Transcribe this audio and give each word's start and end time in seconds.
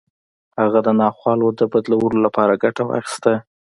هغه 0.61 0.79
د 0.87 0.89
ناخوالو 1.01 1.47
د 1.59 1.61
بدلولو 1.73 2.17
لپاره 2.25 2.59
ګټه 2.63 2.83
واخيسته. 2.85 3.33